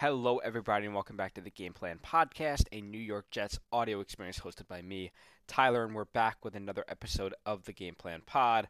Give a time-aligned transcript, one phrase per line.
[0.00, 3.98] Hello, everybody, and welcome back to the Game Plan Podcast, a New York Jets audio
[3.98, 5.10] experience hosted by me,
[5.48, 8.68] Tyler, and we're back with another episode of the Game Plan Pod.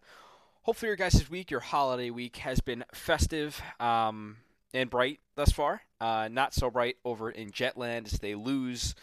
[0.63, 4.39] Hopefully, your guys' week, your holiday week, has been festive um,
[4.73, 5.83] and bright thus far.
[6.01, 8.95] Uh, not so bright over in Jetland as they lose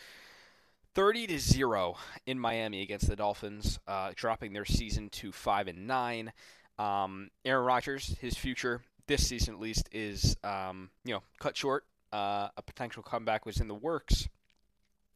[0.95, 1.95] 30 to 0
[2.25, 6.33] in Miami against the Dolphins, uh, dropping their season to 5 and 9.
[6.79, 11.85] Um, Aaron Rodgers, his future this season at least, is um, you know cut short.
[12.11, 14.27] Uh, a potential comeback was in the works.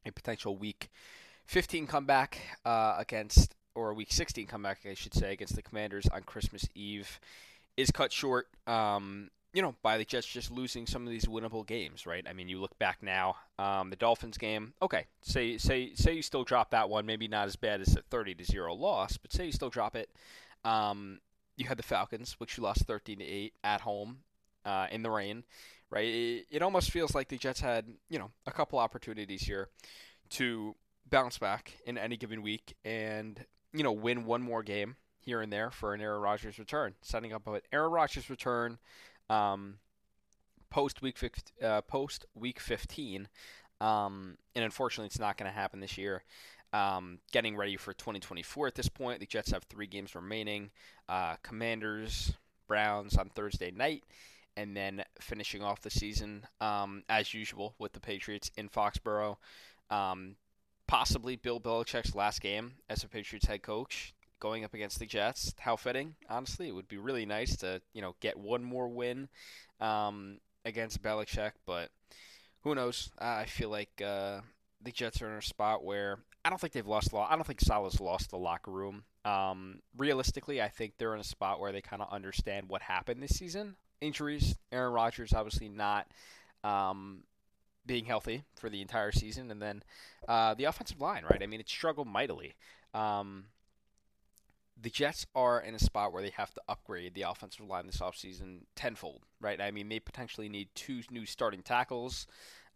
[0.06, 0.90] A potential week
[1.46, 6.24] 15 comeback uh, against, or week 16 comeback, I should say, against the Commanders on
[6.24, 7.20] Christmas Eve
[7.76, 8.48] is cut short.
[8.68, 12.26] Um, you know, by the Jets just losing some of these winnable games, right?
[12.30, 14.74] I mean, you look back now, um, the Dolphins game.
[14.82, 18.02] Okay, say say say you still drop that one, maybe not as bad as a
[18.04, 20.10] 30 to zero loss, but say you still drop it.
[20.64, 21.20] Um,
[21.58, 24.20] you had the Falcons, which you lost 13 to 8 at home
[24.66, 25.44] uh, in the rain,
[25.90, 26.06] right?
[26.06, 29.70] It, it, almost feels like the Jets had, you know, a couple opportunities here
[30.32, 30.76] to
[31.10, 35.52] bounce back in any given week and, you know, win one more game here and
[35.52, 38.78] there for an Aaron Rodgers return, setting up an Aaron Rodgers return
[39.30, 39.76] um,
[40.70, 41.18] post week
[41.64, 43.28] uh, post week 15.
[43.82, 46.24] Um, and unfortunately, it's not going to happen this year.
[46.72, 49.20] Um, getting ready for 2024 at this point.
[49.20, 50.70] The Jets have three games remaining
[51.08, 52.34] uh, Commanders,
[52.68, 54.04] Browns on Thursday night,
[54.60, 59.38] and then finishing off the season um, as usual with the Patriots in Foxborough.
[59.90, 60.36] Um,
[60.86, 65.56] possibly Bill Belichick's last game as a Patriots head coach going up against the Jets.
[65.60, 66.68] How fitting, honestly.
[66.68, 69.30] It would be really nice to, you know, get one more win
[69.80, 71.90] um, against Belichick, but
[72.64, 73.12] who knows?
[73.18, 74.42] I feel like uh,
[74.82, 77.14] the Jets are in a spot where I don't think they've lost.
[77.14, 79.04] I don't think Saleh's lost the locker room.
[79.24, 83.24] Um, realistically, I think they're in a spot where they kind of understand what happened
[83.24, 83.78] this season.
[84.02, 84.56] Injuries.
[84.72, 86.08] Aaron Rodgers obviously not
[86.64, 87.24] um,
[87.86, 89.84] being healthy for the entire season, and then
[90.28, 91.24] uh, the offensive line.
[91.30, 91.42] Right.
[91.42, 92.56] I mean, it struggled mightily.
[92.94, 93.46] Um,
[94.82, 98.00] the Jets are in a spot where they have to upgrade the offensive line this
[98.00, 99.60] offseason tenfold, right?
[99.60, 102.28] I mean, they potentially need two new starting tackles.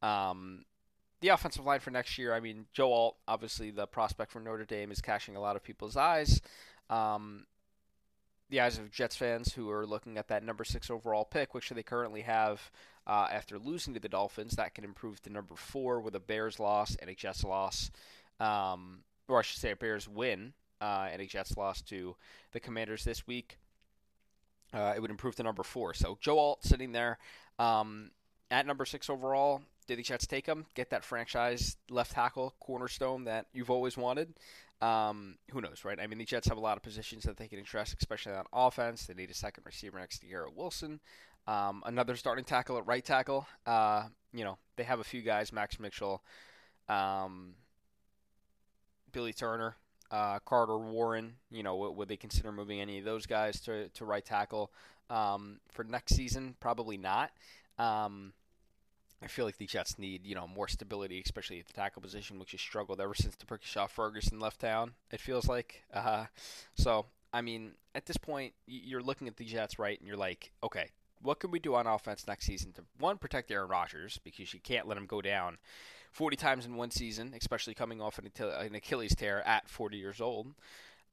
[0.01, 0.65] Um,
[1.21, 4.65] the offensive line for next year, I mean, Joe Alt, obviously the prospect from Notre
[4.65, 6.41] Dame, is catching a lot of people's eyes.
[6.89, 7.45] Um,
[8.49, 11.69] the eyes of Jets fans who are looking at that number six overall pick, which
[11.69, 12.71] they currently have
[13.07, 14.55] uh, after losing to the Dolphins.
[14.55, 17.91] That can improve to number four with a Bears loss and a Jets loss.
[18.39, 22.15] Um, or I should say, a Bears win uh, and a Jets loss to
[22.51, 23.57] the Commanders this week.
[24.73, 25.93] Uh, it would improve to number four.
[25.93, 27.19] So Joe Alt sitting there
[27.59, 28.11] um,
[28.51, 29.61] at number six overall.
[29.85, 30.65] Did the Jets take him?
[30.75, 34.33] Get that franchise left tackle cornerstone that you've always wanted?
[34.81, 35.99] Um, who knows, right?
[35.99, 38.45] I mean, the Jets have a lot of positions that they can address, especially on
[38.51, 39.05] offense.
[39.05, 40.99] They need a second receiver next to Garrett Wilson,
[41.47, 43.47] um, another starting tackle at right tackle.
[43.65, 46.21] Uh, you know, they have a few guys: Max Mitchell,
[46.89, 47.53] um,
[49.13, 49.75] Billy Turner,
[50.11, 51.35] uh, Carter Warren.
[51.49, 54.71] You know, would they consider moving any of those guys to to right tackle
[55.09, 56.55] um, for next season?
[56.59, 57.31] Probably not.
[57.79, 58.33] Um,
[59.23, 62.39] I feel like the Jets need, you know, more stability, especially at the tackle position,
[62.39, 64.93] which has struggled ever since D'Brickashaw Ferguson left town.
[65.11, 65.83] It feels like.
[65.93, 66.25] Uh,
[66.75, 70.51] so, I mean, at this point, you're looking at the Jets, right, and you're like,
[70.61, 70.89] okay,
[71.21, 74.59] what can we do on offense next season to one protect Aaron Rodgers because you
[74.59, 75.57] can't let him go down
[76.11, 80.53] 40 times in one season, especially coming off an, Achilles tear at 40 years old.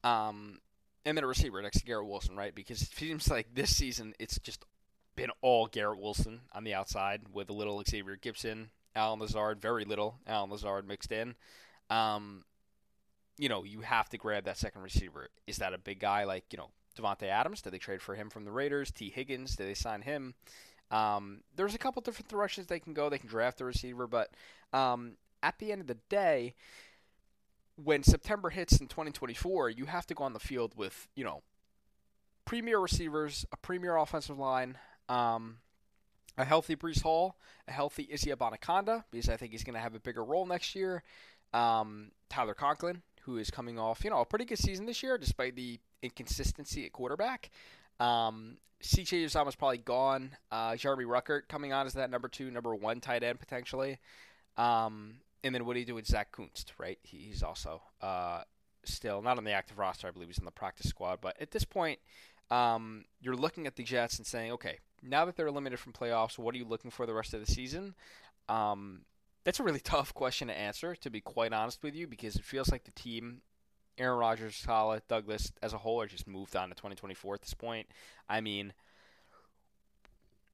[0.02, 0.58] Um,
[1.06, 2.54] and then a receiver next to Garrett Wilson, right?
[2.54, 4.64] Because it seems like this season it's just
[5.20, 9.84] been all Garrett Wilson on the outside with a little Xavier Gipson, Allen Lazard, very
[9.84, 11.34] little Allen Lazard mixed in.
[11.90, 12.44] Um,
[13.36, 15.28] you know, you have to grab that second receiver.
[15.46, 17.60] Is that a big guy like, you know, Davante Adams?
[17.60, 18.90] Did they trade for him from the Raiders?
[18.90, 19.56] Tee Higgins?
[19.56, 20.34] Did they sign him?
[20.90, 23.10] Um, there's a couple different directions they can go.
[23.10, 24.30] They can draft a receiver, but
[24.72, 26.54] um, at the end of the day,
[27.76, 31.42] when September hits in 2024, you have to go on the field with, you know,
[32.46, 34.78] premier receivers, a premier offensive line,
[35.10, 35.58] um,
[36.38, 37.36] a healthy Breece Hall,
[37.68, 40.74] a healthy Izzy Abanikanda, because I think he's going to have a bigger role next
[40.74, 41.02] year.
[41.52, 45.18] Um, Tyler Conklin, who is coming off, you know, a pretty good season this year,
[45.18, 47.50] despite the inconsistency at quarterback.
[47.98, 50.30] Um, CJ Uzomah's probably gone.
[50.50, 53.98] Uh, Jeremy Ruckert coming on as that number two, number one tight end potentially.
[54.56, 56.98] Um, and then what do you do with Zack Kuntz, right?
[57.02, 58.42] He's also uh,
[58.84, 60.06] still not on the active roster.
[60.06, 61.18] I believe he's in the practice squad.
[61.20, 61.98] But at this point,
[62.50, 66.38] um, you're looking at the Jets and saying, okay, now that they're eliminated from playoffs,
[66.38, 67.94] what are you looking for the rest of the season?
[68.48, 69.02] Um,
[69.44, 72.44] that's a really tough question to answer, to be quite honest with you, because it
[72.44, 73.42] feels like the team,
[73.98, 77.54] Aaron Rodgers, Saleh, Douglas, as a whole, are just moved on to 2024 at this
[77.54, 77.86] point.
[78.28, 78.72] I mean,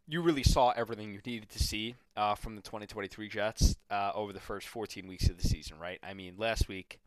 [0.08, 4.32] you really saw everything you needed to see uh, from the 2023 Jets uh, over
[4.32, 5.98] the first 14 weeks of the season, right?
[6.02, 7.00] I mean, last week,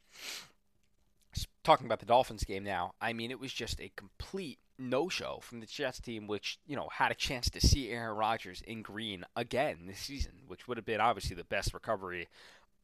[1.63, 5.59] talking about the Dolphins game now, I mean, it was just a complete no-show from
[5.59, 9.25] the Jets team, which you know had a chance to see Aaron Rodgers in green
[9.35, 12.27] again this season, which would have been obviously the best recovery,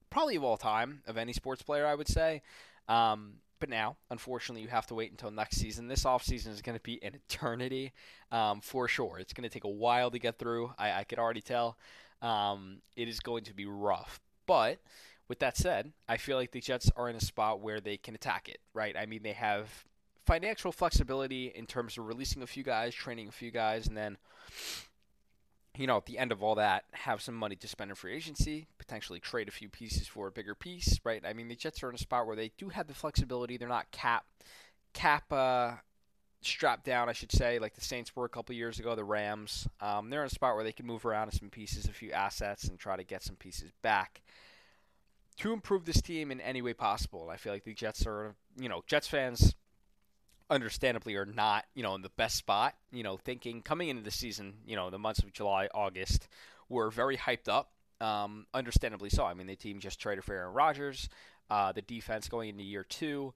[0.10, 2.42] probably of all time of any sports player, I would say.
[2.88, 5.88] Um, but now, unfortunately, you have to wait until next season.
[5.88, 7.94] This offseason is going to be an eternity
[8.32, 9.18] um, for sure.
[9.20, 10.74] It's going to take a while to get through.
[10.78, 11.78] I, I could already tell.
[12.22, 14.20] Um, it is going to be rough.
[14.46, 14.80] But
[15.28, 18.14] with that said, I feel like the Jets are in a spot where they can
[18.14, 18.96] attack it, right?
[18.96, 19.86] I mean, they have
[20.26, 24.18] financial flexibility in terms of releasing a few guys, training a few guys, and then
[25.78, 28.16] you know, at the end of all that, have some money to spend in free
[28.16, 31.22] agency, potentially trade a few pieces for a bigger piece, right?
[31.26, 33.58] I mean, the Jets are in a spot where they do have the flexibility.
[33.58, 34.26] They're not cap
[34.94, 35.74] cap uh,
[36.42, 38.96] strapped down, I should say, like the Saints were a couple years ago.
[38.96, 41.94] The Rams, um, they're in a spot where they can move around some pieces, a
[41.94, 44.22] few assets, and try to get some pieces back
[45.40, 47.30] to improve this team in any way possible.
[47.30, 49.56] I feel like the Jets are, you know, Jets fans
[50.50, 52.76] understandably are not, you know, in the best spot.
[52.92, 56.28] You know, thinking coming into the season, you know, the months of July, August
[56.70, 57.72] were very hyped up.
[58.02, 59.26] Um, understandably so.
[59.26, 61.10] I mean, the team just traded for Aaron Rodgers.
[61.50, 63.34] Uh, the defense going into year two,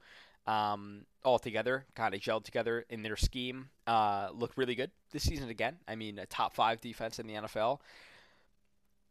[0.48, 3.70] um, all together, kind of gelled together in their scheme.
[3.86, 5.78] Uh, looked really good this season again.
[5.88, 7.80] I mean, a top five defense in the NFL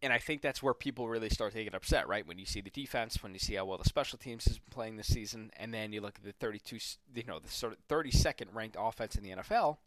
[0.03, 2.27] and I think that's where people really start to get upset, right?
[2.27, 4.71] When you see the defense, when you see how well the special teams has been
[4.71, 6.79] playing this season, and then you look at the 32,
[7.15, 9.79] you know, the sort of 32nd ranked offense in the NFL,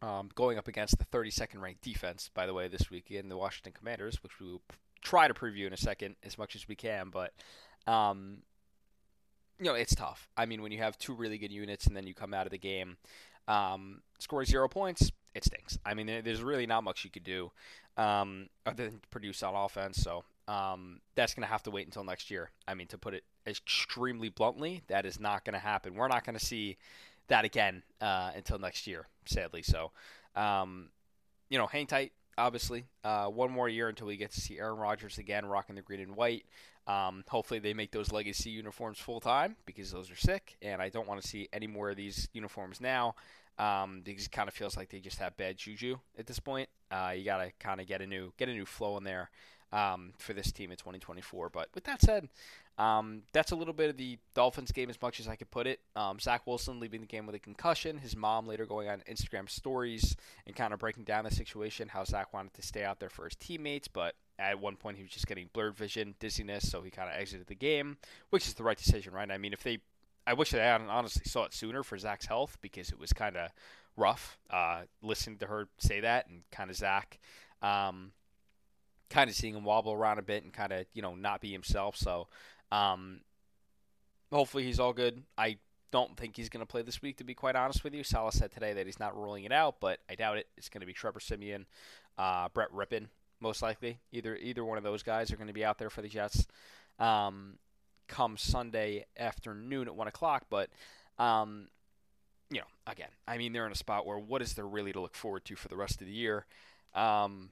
[0.00, 3.36] um, going up against the 32nd ranked defense, by the way, this week in the
[3.36, 4.62] Washington Commanders, which we will
[5.02, 7.32] try to preview in a second as much as we can, but.
[7.86, 8.38] Um,
[9.58, 10.28] you know, it's tough.
[10.36, 12.52] I mean, when you have two really good units and then you come out of
[12.52, 12.96] the game,
[13.48, 15.78] um, score zero points, it stinks.
[15.84, 17.50] I mean, there's really not much you could do
[17.96, 19.98] um, other than produce on offense.
[19.98, 22.50] So um, that's going to have to wait until next year.
[22.66, 25.94] I mean, to put it extremely bluntly, that is not going to happen.
[25.94, 26.76] We're not going to see
[27.28, 29.62] that again uh, until next year, sadly.
[29.62, 29.90] So,
[30.34, 30.88] um,
[31.50, 32.12] you know, hang tight.
[32.36, 35.82] Obviously, uh, one more year until we get to see Aaron Rodgers again rocking the
[35.82, 36.44] green and white.
[36.88, 40.88] Um, hopefully, they make those legacy uniforms full time because those are sick, and I
[40.88, 43.14] don't want to see any more of these uniforms now
[43.58, 46.68] um, because it kind of feels like they just have bad juju at this point.
[46.90, 49.30] Uh, you got to kind of get a new get a new flow in there
[49.72, 51.50] um, for this team in 2024.
[51.50, 52.28] But with that said,
[52.78, 55.66] um, that's a little bit of the Dolphins game as much as I could put
[55.66, 55.80] it.
[55.96, 57.98] Um, Zach Wilson leaving the game with a concussion.
[57.98, 62.04] His mom later going on Instagram stories and kind of breaking down the situation, how
[62.04, 65.12] Zach wanted to stay out there for his teammates, but at one point he was
[65.12, 67.96] just getting blurred vision, dizziness, so he kind of exited the game,
[68.30, 69.30] which is the right decision, right?
[69.30, 69.78] I mean, if they
[70.26, 73.50] I wish I honestly saw it sooner for Zach's health because it was kind of
[73.96, 77.18] rough uh, listening to her say that and kind of Zach
[77.62, 78.12] um,
[79.10, 81.50] kind of seeing him wobble around a bit and kind of you know not be
[81.50, 81.96] himself.
[81.96, 82.28] So
[82.70, 83.20] um,
[84.32, 85.22] hopefully he's all good.
[85.36, 85.58] I
[85.90, 88.04] don't think he's going to play this week, to be quite honest with you.
[88.04, 90.46] Saleh said today that he's not ruling it out, but I doubt it.
[90.56, 91.66] It's going to be Trevor Siemian,
[92.18, 93.06] uh, Brett Rypien,
[93.40, 93.98] most likely.
[94.12, 96.46] Either either one of those guys are going to be out there for the Jets.
[96.98, 97.58] Um,
[98.08, 100.46] come Sunday afternoon at one o'clock.
[100.50, 100.70] But
[101.18, 101.68] um,
[102.50, 105.00] you know, again, I mean, they're in a spot where what is there really to
[105.00, 106.46] look forward to for the rest of the year?
[106.94, 107.50] Um,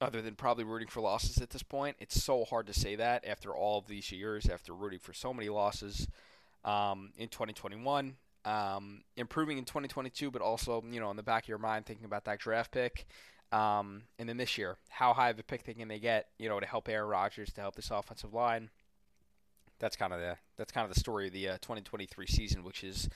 [0.00, 3.26] other than probably rooting for losses at this point, it's so hard to say that
[3.26, 6.06] after all of these years, after rooting for so many losses
[6.64, 8.14] um, in 2021,
[8.44, 12.04] um, improving in 2022, but also you know in the back of your mind thinking
[12.04, 13.06] about that draft pick.
[13.50, 16.28] Um, and then this year, how high of a pick can they get?
[16.38, 18.70] You know, to help Aaron Rodgers, to help this offensive line
[19.78, 22.80] that's kind of the that's kind of the story of the uh, 2023 season, which
[22.80, 23.08] has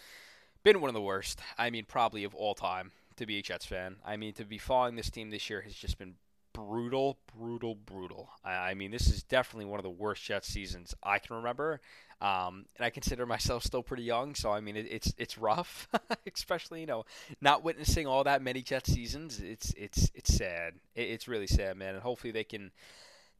[0.62, 1.41] been one of the worst.
[1.59, 3.97] I mean, probably of all time to be a Jets fan.
[4.05, 6.15] I mean, to be following this team this year has just been
[6.53, 8.31] brutal, brutal, brutal.
[8.45, 11.81] I, mean, this is definitely one of the worst Jets seasons I can remember.
[12.21, 15.89] Um, and I consider myself still pretty young, so I mean, it, it's it's rough,
[16.33, 17.05] especially you know
[17.41, 19.41] not witnessing all that many Jets seasons.
[19.41, 20.75] It's it's it's sad.
[20.95, 21.95] It, it's really sad, man.
[21.95, 22.71] And hopefully they can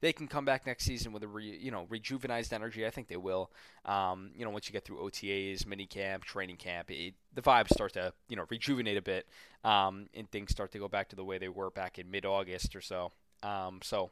[0.03, 2.85] they can come back next season with a re, you know rejuvenized energy.
[2.85, 3.51] I think they will.
[3.87, 7.73] Um, you know, once you get through OTAs, mini camp, training camp, it, the vibes
[7.73, 9.27] start to you know rejuvenate a bit,
[9.65, 12.27] um, and things start to go back to the way they were back in mid
[12.27, 13.13] August or so.
[13.45, 14.11] Um, so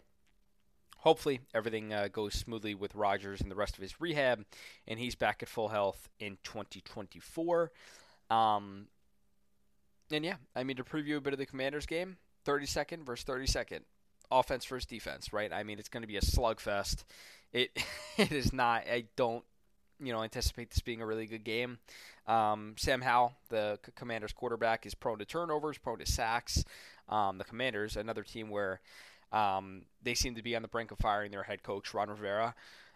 [0.99, 4.44] hopefully everything uh, goes smoothly with Rodgers and the rest of his rehab,
[4.87, 7.73] and he's back at full health in 2024.
[8.30, 8.87] Um,
[10.12, 12.16] and yeah, I mean to preview a bit of the Commanders game,
[12.47, 13.80] 32nd versus 32nd
[14.30, 15.52] offense versus defense, right?
[15.52, 17.04] I mean, it's going to be a slugfest.
[17.52, 17.70] It
[18.16, 18.84] it is not.
[18.90, 19.44] I don't
[20.02, 21.78] you know anticipate this being a really good game.
[22.26, 26.64] Um, Sam Howell, the Commanders quarterback, is prone to turnovers, prone to sacks.
[27.08, 28.80] um, the Commanders, another team where
[29.32, 32.54] um, they seem to be on the brink of firing their head coach Ron Rivera,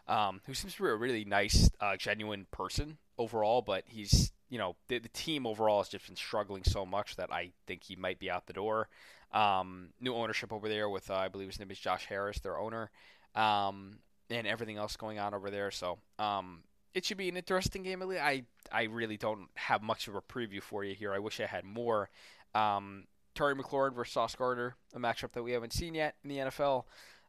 [0.08, 4.58] um, who seems to be a really nice, uh, genuine person overall, but he's you
[4.58, 7.96] know the, the, team overall has just been struggling so much that I think he
[7.96, 8.88] might be out the door.
[9.34, 12.58] Um, new ownership over there with uh, I believe his name is Josh Harris, their
[12.58, 12.90] owner,
[13.34, 13.98] um,
[14.30, 15.70] and everything else going on over there.
[15.70, 16.62] So um,
[16.94, 18.02] it should be an interesting game.
[18.02, 21.12] I I really don't have much of a preview for you here.
[21.12, 22.08] I wish I had more.
[22.54, 26.38] Um, Terry McLaurin versus Sauce Gardner, a matchup that we haven't seen yet in the
[26.38, 26.84] NFL.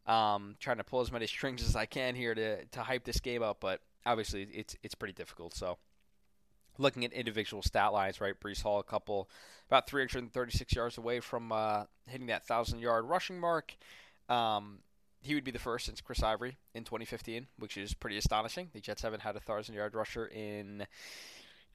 [0.06, 3.20] Um, trying to pull as many strings as I can here to to hype this
[3.20, 5.56] game up, but obviously it's it's pretty difficult.
[5.56, 5.80] So
[6.78, 8.40] looking at individual stat lines, right?
[8.40, 9.30] Breece Hall, a couple
[9.68, 13.76] about 336 yards away from uh, hitting that thousand yard rushing mark.
[14.30, 14.80] Um,
[15.22, 18.70] he would be the first since Chris Ivory in 2015, which is pretty astonishing.
[18.74, 20.86] The Jets haven't had a thousand yard rusher in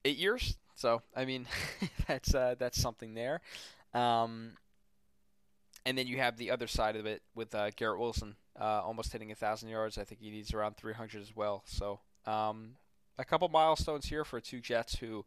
[0.05, 1.47] eight years, so I mean
[2.07, 3.41] that's uh, that's something there.
[3.93, 4.53] Um,
[5.85, 9.13] and then you have the other side of it with uh, Garrett Wilson, uh, almost
[9.13, 9.99] hitting a thousand yards.
[9.99, 11.63] I think he needs around 300 as well.
[11.67, 12.77] So um,
[13.21, 15.25] a couple milestones here for two Jets who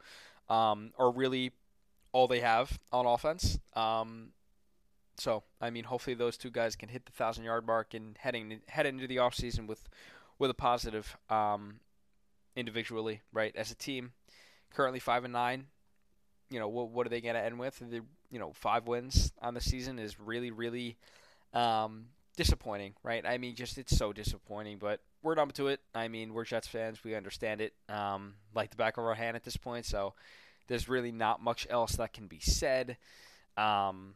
[0.49, 1.51] um, are really
[2.11, 3.59] all they have on offense.
[3.75, 4.29] Um,
[5.17, 8.61] so I mean, hopefully those two guys can hit the thousand yard mark and heading
[8.67, 9.87] head into the offseason with
[10.39, 11.79] with a positive um,
[12.55, 13.55] individually, right?
[13.55, 14.13] As a team,
[14.73, 15.67] currently five and nine.
[16.49, 16.89] You know what?
[16.89, 17.79] What are they going to end with?
[17.79, 20.97] The you know five wins on the season is really really
[21.53, 23.25] um, disappointing, right?
[23.25, 24.77] I mean, just it's so disappointing.
[24.79, 25.79] But we're numb to it.
[25.95, 27.03] I mean, we're Jets fans.
[27.03, 29.85] We understand it um, like the back of our hand at this point.
[29.85, 30.13] So
[30.67, 32.97] there's really not much else that can be said.
[33.57, 34.15] Um,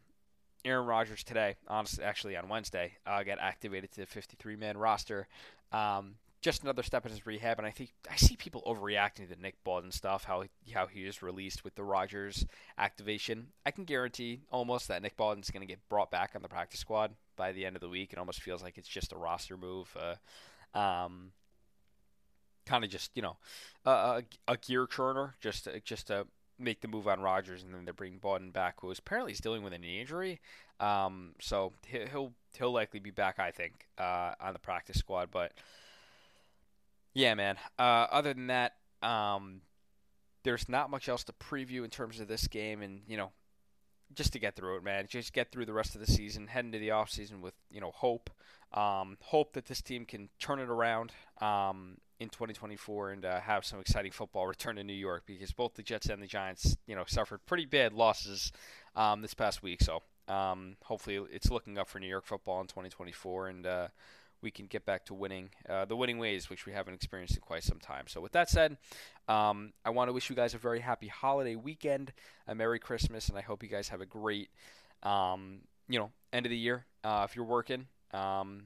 [0.65, 5.27] Aaron Rodgers today, honestly, actually on Wednesday, uh, got activated to the 53-man roster.
[5.71, 9.35] Um, just another step in his rehab, and I think I see people overreacting to
[9.35, 12.45] the Nick Bawden stuff, how how he is released with the Rodgers
[12.77, 13.47] activation.
[13.65, 16.79] I can guarantee almost that Nick Bawden's going to get brought back on the practice
[16.79, 18.13] squad by the end of the week.
[18.13, 19.95] It almost feels like it's just a roster move.
[19.99, 20.15] Uh,
[20.77, 21.31] um,
[22.65, 23.37] kind of just you know
[23.85, 26.27] a, a gear churner, just to, just to
[26.59, 29.39] make the move on Rodgers, and then they bring Bawden back, who is apparently is
[29.39, 30.39] dealing with an injury.
[30.79, 35.29] Um, so he'll he'll likely be back, I think, uh, on the practice squad.
[35.31, 35.53] But
[37.13, 37.57] yeah, man.
[37.79, 39.61] Uh, other than that, um,
[40.43, 43.31] there's not much else to preview in terms of this game, and you know,
[44.13, 45.05] just to get through it, man.
[45.07, 47.81] Just get through the rest of the season, head into the off season with you
[47.81, 48.29] know hope,
[48.73, 51.11] um, hope that this team can turn it around.
[51.41, 55.75] Um, in 2024 and uh, have some exciting football return to New York because both
[55.75, 58.51] the Jets and the Giants, you know, suffered pretty bad losses
[58.95, 59.81] um, this past week.
[59.83, 63.87] So um, hopefully it's looking up for New York football in 2024 and uh,
[64.41, 67.41] we can get back to winning uh, the winning ways, which we haven't experienced in
[67.41, 68.05] quite some time.
[68.07, 68.77] So with that said,
[69.27, 72.13] um, I want to wish you guys a very happy holiday weekend,
[72.47, 74.49] a Merry Christmas, and I hope you guys have a great,
[75.03, 76.85] um, you know, end of the year.
[77.03, 78.63] Uh, if you're working, um,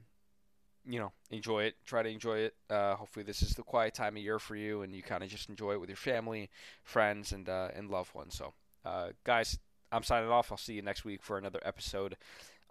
[0.86, 1.76] you know, enjoy it.
[1.84, 2.54] Try to enjoy it.
[2.68, 5.30] Uh, hopefully, this is the quiet time of year for you, and you kind of
[5.30, 6.50] just enjoy it with your family,
[6.82, 8.34] friends, and uh, and loved ones.
[8.34, 8.52] So,
[8.84, 9.58] uh, guys,
[9.90, 10.50] I'm signing off.
[10.50, 12.16] I'll see you next week for another episode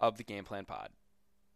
[0.00, 0.90] of the Game Plan Pod.